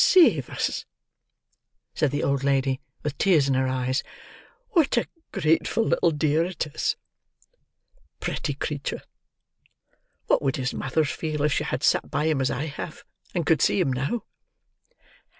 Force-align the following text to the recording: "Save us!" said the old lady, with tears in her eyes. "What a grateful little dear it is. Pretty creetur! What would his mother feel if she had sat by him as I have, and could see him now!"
"Save 0.03 0.49
us!" 0.49 0.85
said 1.93 2.09
the 2.09 2.23
old 2.23 2.43
lady, 2.43 2.81
with 3.03 3.19
tears 3.19 3.47
in 3.47 3.53
her 3.53 3.67
eyes. 3.67 4.01
"What 4.71 4.97
a 4.97 5.05
grateful 5.31 5.83
little 5.83 6.09
dear 6.09 6.43
it 6.43 6.65
is. 6.73 6.95
Pretty 8.19 8.55
creetur! 8.55 9.03
What 10.25 10.41
would 10.41 10.55
his 10.55 10.73
mother 10.73 11.05
feel 11.05 11.43
if 11.43 11.53
she 11.53 11.65
had 11.65 11.83
sat 11.83 12.09
by 12.09 12.25
him 12.25 12.41
as 12.41 12.49
I 12.49 12.65
have, 12.65 13.03
and 13.35 13.45
could 13.45 13.61
see 13.61 13.79
him 13.79 13.93
now!" 13.93 14.23